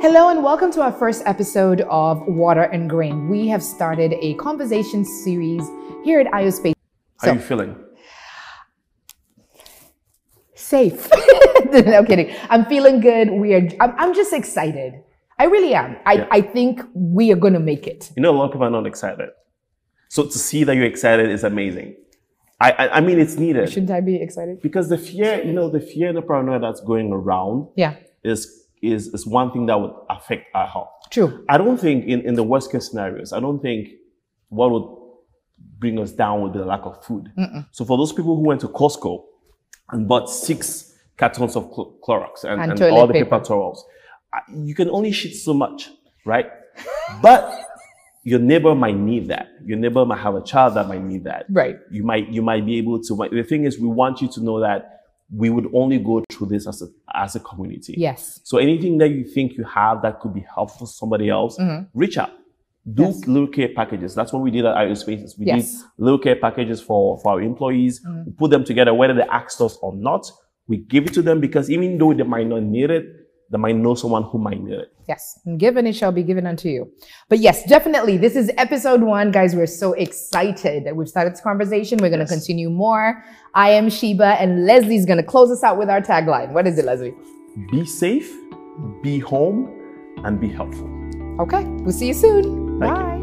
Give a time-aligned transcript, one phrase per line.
[0.00, 3.28] Hello and welcome to our first episode of Water and Grain.
[3.28, 5.62] We have started a conversation series
[6.04, 6.74] here at IOSpace.
[7.20, 7.76] How are you feeling?
[10.54, 11.08] Safe.
[11.72, 12.34] no kidding.
[12.50, 13.30] I'm feeling good.
[13.30, 13.68] We are.
[13.80, 14.94] I'm, I'm just excited.
[15.38, 15.96] I really am.
[16.06, 16.28] I, Yeah.
[16.30, 18.10] I think we are going to make it.
[18.16, 19.30] You know, a lot of people are not excited.
[20.08, 21.96] So to see that you're excited is amazing.
[22.60, 24.60] I, I, I mean, it's needed Shouldn't I be excited?
[24.62, 27.94] because the fear, you know, the fear and the paranoia that's going around Yeah.
[28.24, 30.90] is is is one thing that would affect our health.
[31.10, 31.44] True.
[31.48, 33.88] I don't think in, in the worst case scenarios, I don't think
[34.48, 34.98] what would
[35.78, 37.30] bring us down would be the lack of food.
[37.72, 39.24] So for those people who went to Costco
[39.90, 43.26] and bought six cartons of Cl- Clorox and, And and, all the paper.
[43.26, 43.84] paper towels,
[44.54, 45.90] you can only shit so much,
[46.26, 46.46] right?
[47.22, 47.64] but
[48.24, 49.48] your neighbor might need that.
[49.64, 51.46] Your neighbor might have a child that might need that.
[51.48, 51.76] Right.
[51.90, 53.28] You might you might be able to.
[53.30, 54.97] The thing is, we want you to know that
[55.34, 57.94] we would only go through this as a as a community.
[57.98, 58.40] Yes.
[58.44, 61.58] So anything that you think you have that could be helpful for somebody else,
[61.94, 62.30] reach out.
[62.94, 63.12] Do Mm-hmm.
[63.18, 63.26] Yes.
[63.26, 64.14] little care packages.
[64.14, 65.36] That's what we did at IO Spaces.
[65.38, 65.56] We Yes.
[65.74, 65.82] Mm-hmm.
[65.98, 68.00] did little care packages for, for our employees.
[68.26, 70.30] We put them together, whether they asked us or not.
[70.66, 73.04] We give it to them because even though they might not need it,
[73.50, 74.92] they might know someone who might need it.
[75.08, 75.40] Yes.
[75.46, 76.92] And given it shall be given unto you.
[77.30, 78.18] But yes, definitely.
[78.18, 79.30] This is episode one.
[79.30, 81.98] Guys, we're so excited that we've started this conversation.
[81.98, 82.38] We're going to Yes.
[82.38, 83.24] continue more.
[83.54, 86.52] I am Sheba and Leslie's going to close us out with our tagline.
[86.52, 87.14] What is it, Leslie?
[87.70, 88.30] Be safe,
[89.02, 89.70] be home,
[90.24, 90.86] and be helpful.
[91.40, 91.64] Okay.
[91.64, 92.78] We'll see you soon.
[92.80, 93.12] Thank Bye.
[93.16, 93.17] you.